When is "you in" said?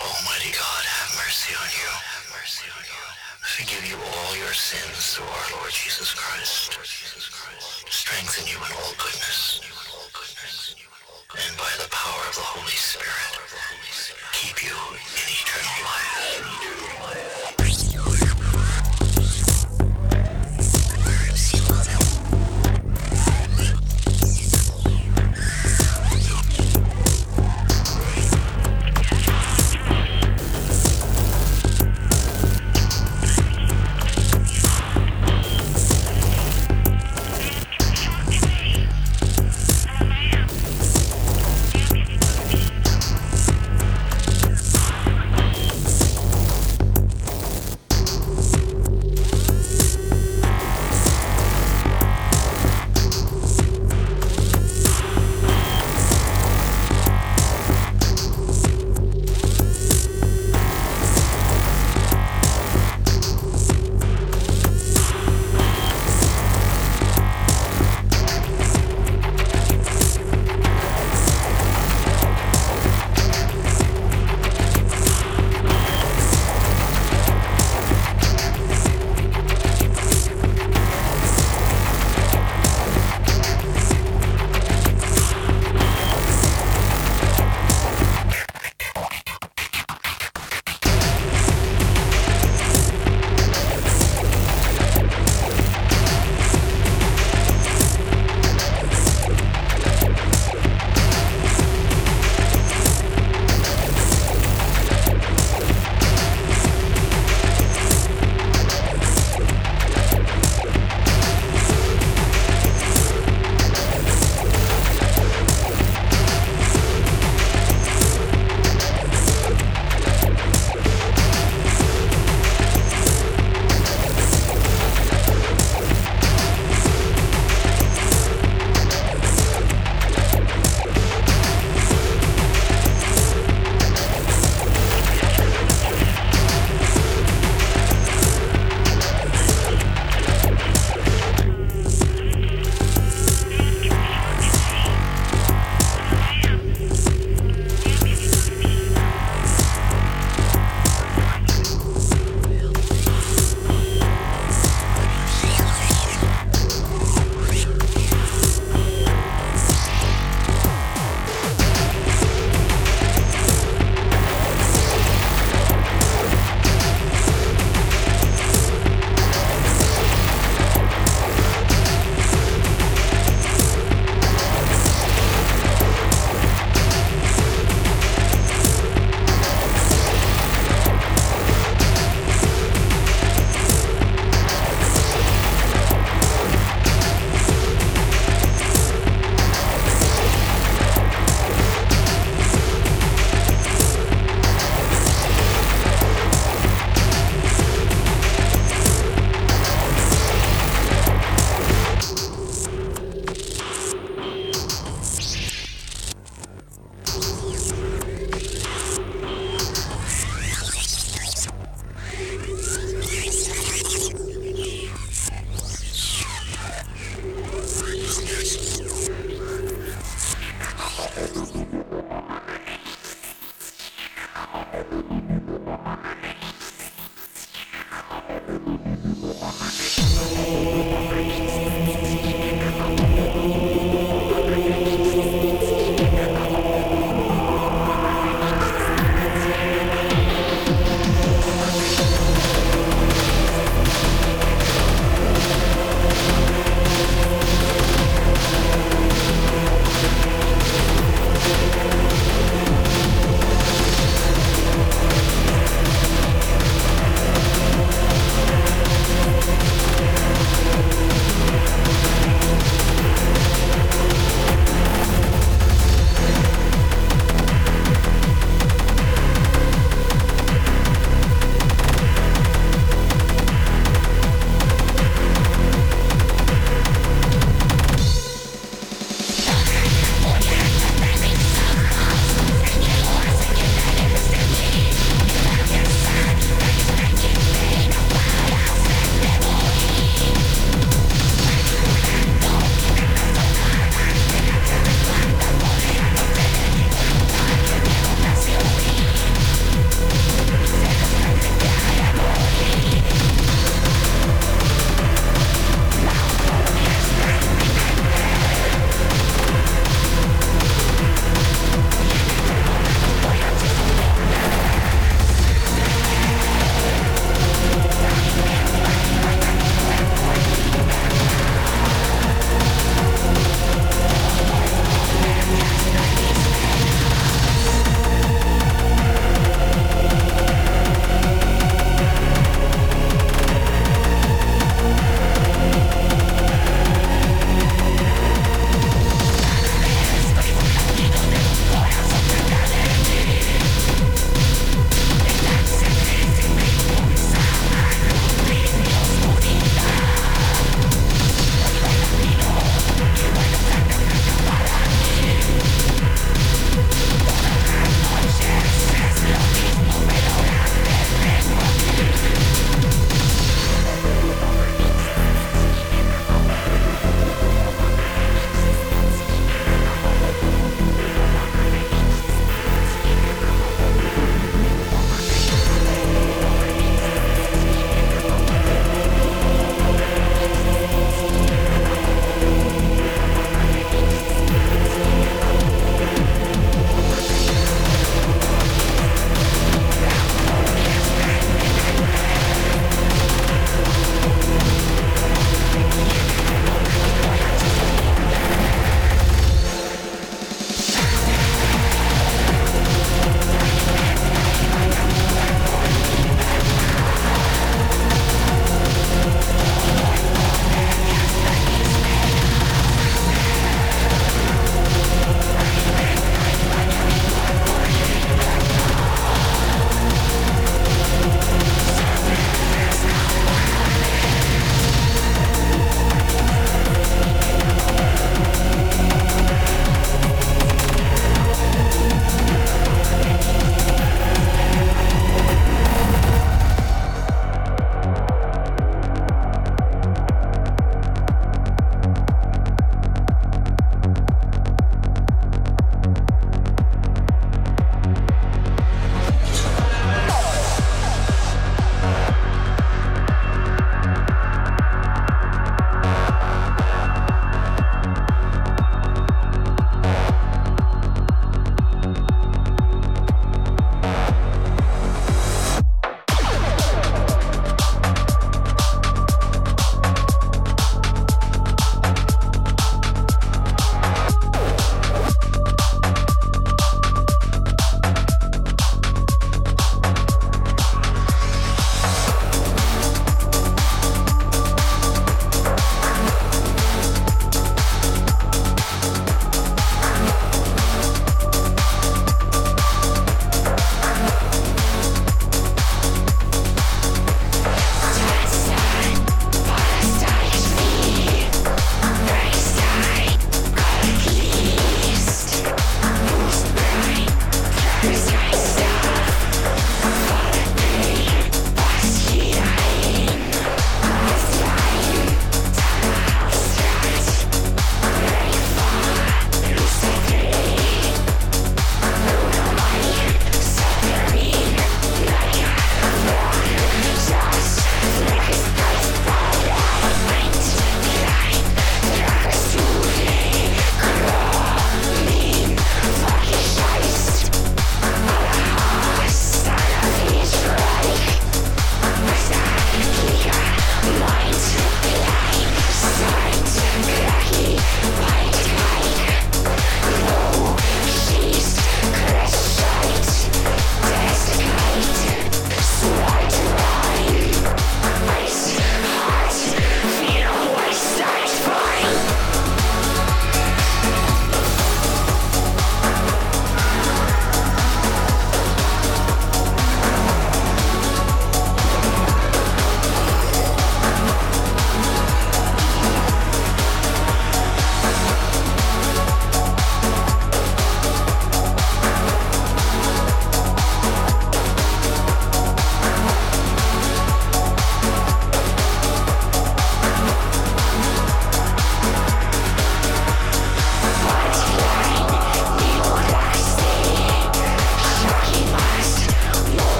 8.46-8.72, 14.62-15.26